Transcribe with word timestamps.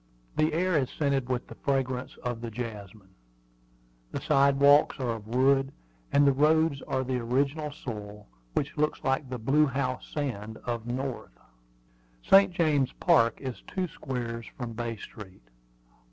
The 0.35 0.51
air 0.53 0.75
is 0.79 0.89
scented 0.89 1.29
with 1.29 1.45
the 1.45 1.53
fragrance 1.53 2.17
of 2.23 2.41
the 2.41 2.49
jasmine. 2.49 3.13
The 4.11 4.19
sidewalks 4.19 4.99
are 4.99 5.11
of 5.11 5.27
wood, 5.27 5.71
and 6.11 6.25
the 6.25 6.31
roads 6.33 6.81
are 6.87 7.03
the 7.03 7.19
original 7.19 7.71
soil, 7.71 8.25
which 8.53 8.75
looks 8.77 9.03
like 9.03 9.29
the 9.29 9.37
blue 9.37 9.67
house 9.67 10.09
sand 10.11 10.57
of 10.65 10.87
the 10.87 10.93
North. 10.93 11.37
St. 12.23 12.51
James 12.51 12.91
Park 12.93 13.39
is 13.41 13.61
two 13.67 13.87
squares 13.87 14.47
from 14.57 14.73
Bay 14.73 14.95
Street. 14.95 15.43